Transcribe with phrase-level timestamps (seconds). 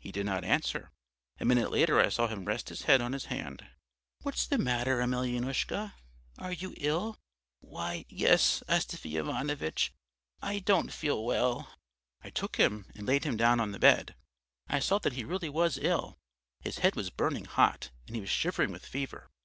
[0.00, 0.90] "He did not answer.
[1.38, 3.64] A minute later I saw him rest his head on his hand.
[4.22, 5.94] "'What's the matter, Emelyanoushka,
[6.36, 7.16] are you ill?'
[7.60, 9.92] "'Why, yes, Astafy Ivanovitch,
[10.42, 11.72] I don't feel well.'
[12.24, 14.16] "I took him and laid him down on the bed.
[14.66, 16.18] I saw that he really was ill:
[16.58, 19.30] his head was burning hot and he was shivering with fever.